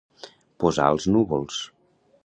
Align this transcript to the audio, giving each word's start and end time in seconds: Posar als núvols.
Posar 0.63 0.87
als 0.93 1.07
núvols. 1.17 1.63